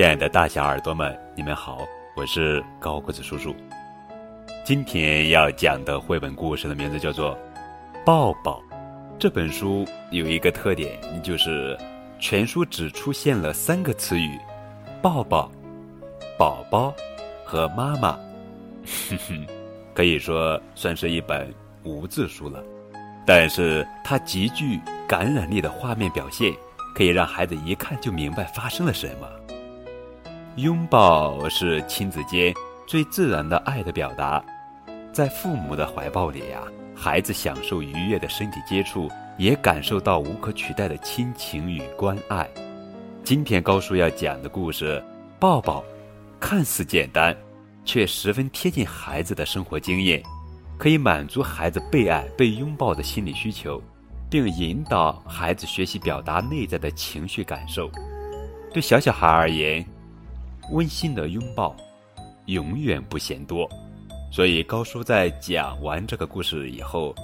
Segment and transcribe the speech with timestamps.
[0.00, 3.54] 亲爱的大小耳朵们，你们好，我是高个子叔叔。
[4.64, 7.36] 今天要讲的绘本故事的名字叫做
[8.02, 8.62] 《抱抱》。
[9.18, 11.78] 这本书有一个特点，就是
[12.18, 14.38] 全书只出现了三个词语：
[15.02, 15.52] 抱抱、
[16.38, 16.94] 宝宝
[17.44, 18.18] 和妈妈。
[19.10, 19.46] 哼哼，
[19.92, 21.52] 可以说算是一本
[21.84, 22.64] 无字书了。
[23.26, 26.54] 但是它极具感染力的画面表现，
[26.94, 29.28] 可以让孩子一看就明白发生了什么。
[30.56, 32.52] 拥抱是亲子间
[32.84, 34.44] 最自然的爱的表达，
[35.12, 36.60] 在父母的怀抱里呀，
[36.94, 42.48] 孩子享受愉悦的身体接触，也感受到无可取代的亲情与关爱。
[43.22, 44.98] 今天高叔要讲的故事
[45.38, 45.80] 《抱抱》，
[46.40, 47.34] 看似简单，
[47.84, 50.20] 却十分贴近孩子的生活经验。
[50.76, 53.80] 可以满足孩子被爱、被拥抱的心理需求，
[54.28, 57.88] 并引导孩子学习表达内在的情绪感受。
[58.72, 59.84] 对小小孩而言，
[60.70, 61.74] 温馨的拥抱
[62.46, 63.68] 永远不嫌多。
[64.32, 67.14] 所以高叔在讲完这个故事以后，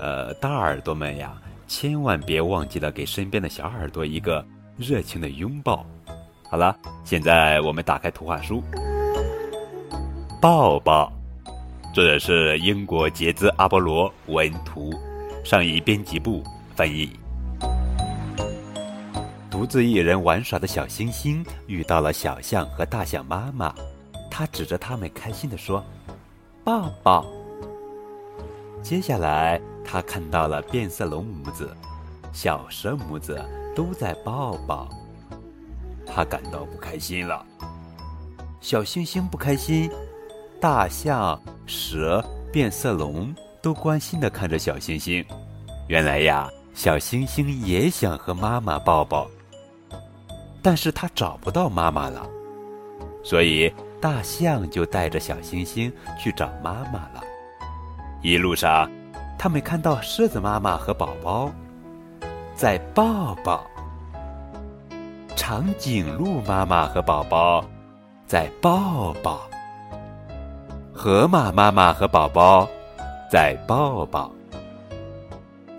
[0.00, 4.44] 呃，大耳朵们呀，千万别忘记了给身边的小耳朵一个
[4.76, 5.86] 热情的拥抱。
[6.50, 8.62] 好了，现在我们打开图画书，
[10.40, 11.12] 抱抱。
[11.94, 14.92] 作者是英国杰兹·阿波罗文图，
[15.44, 16.42] 上译编辑部
[16.74, 17.08] 翻译。
[19.56, 23.74] 独自一人玩耍的小星星遇到了小象和大象妈妈，
[24.30, 25.82] 他指着他们开心地说
[26.62, 27.24] ：“抱抱。”
[28.84, 31.74] 接下来，他看到了变色龙母子、
[32.34, 33.42] 小蛇母子
[33.74, 34.90] 都在抱抱，
[36.06, 37.42] 他感到不开心了。
[38.60, 39.90] 小星星不开心。
[40.60, 45.24] 大象、蛇、变色龙都关心地看着小星星。
[45.88, 49.26] 原来呀，小星星也想和妈妈抱抱，
[50.66, 52.28] 但是他找不到妈妈了，
[53.22, 57.22] 所以大象就带着小星星去找妈妈了。
[58.20, 58.90] 一路上，
[59.38, 61.52] 他们看到狮子妈妈和宝宝
[62.56, 63.64] 在抱抱，
[65.36, 67.64] 长颈鹿妈妈和宝宝
[68.26, 69.48] 在抱抱。
[70.92, 72.68] 河马妈妈和宝宝
[73.30, 74.32] 在抱抱。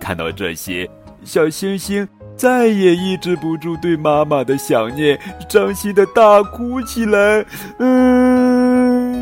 [0.00, 0.88] 看到这些，
[1.24, 5.18] 小星星再也抑制不住对妈妈的想念，
[5.48, 7.44] 伤心的大哭起来。
[7.78, 9.18] 嗯，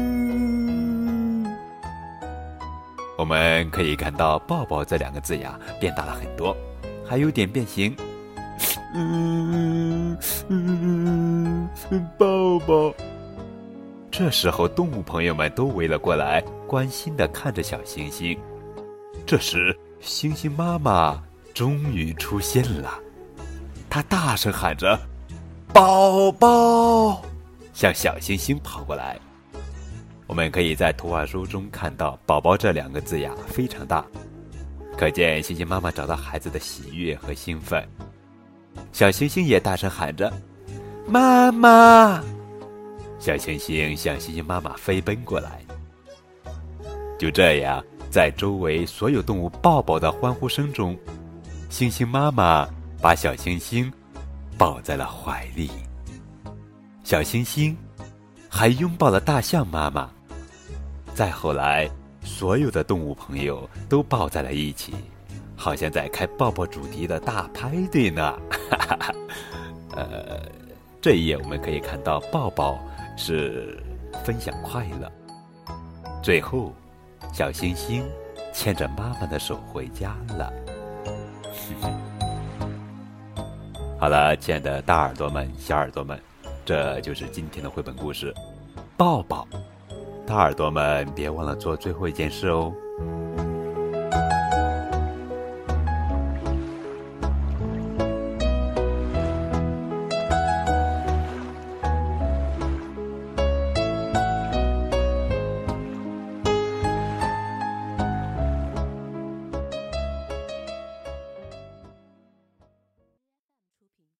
[3.16, 6.54] 我们可以看到“抱抱”这两个字呀，变大了很多，
[7.04, 7.96] 还有点变形。
[8.94, 10.16] 嗯
[10.48, 11.68] 嗯，
[12.18, 12.94] 抱抱。
[14.10, 18.38] 这时候，动物朋友们都围了过来，关心的看着小星星。
[19.26, 21.22] 这时，星星妈妈
[21.52, 22.98] 终于出现了，
[23.96, 25.00] 他大声喊着
[25.72, 27.22] ：“宝宝！”
[27.72, 29.18] 向小星星跑过来。
[30.26, 34.04] 我们可以在图画书中看到“宝宝”这两个字呀，非常大，
[34.98, 37.88] 可见星星妈妈找到孩子的喜悦和兴奋。
[38.92, 40.30] 小星星也大声喊着
[41.08, 42.22] ：“妈妈！”
[43.18, 45.64] 小星星向星星妈妈飞奔过来。
[47.18, 50.94] 就这样，在周围所有动物抱抱的欢呼声中，
[51.70, 52.68] 星星妈妈
[53.00, 53.92] 把小星星
[54.58, 55.70] 抱在了怀里。
[57.04, 57.76] 小星星
[58.48, 60.10] 还拥抱了大象妈妈。
[61.14, 61.88] 再后来，
[62.22, 64.94] 所有的动物朋友都抱在了一起，
[65.56, 68.38] 好像在开抱抱主题的大派对呢。
[68.70, 69.14] 哈哈哈。
[69.92, 70.42] 呃，
[71.00, 72.78] 这一页我们可以看到抱抱。
[73.18, 73.82] 是
[74.22, 75.10] 分享快乐。
[76.22, 76.70] 最后，
[77.32, 78.04] 小星星
[78.52, 80.52] 牵着妈妈的手回家了。
[83.98, 86.20] 好了，亲爱的大耳朵们、小耳朵们，
[86.66, 88.32] 这就是今天的绘本故事。
[88.94, 89.48] 抱抱，
[90.26, 92.70] 大耳朵们别忘了做最后一件事哦。